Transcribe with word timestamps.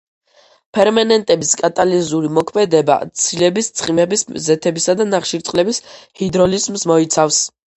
ფერმენტების 0.77 1.51
კატალიზური 1.59 2.31
მოქმედება 2.39 2.95
ცილების, 3.25 3.69
ცხიმების, 3.83 4.25
ზეთებისა 4.49 4.97
და 5.03 5.09
ნახშირწყლების 5.13 5.83
ჰიდროლიზს 5.95 6.89
მოიცავს. 6.95 7.43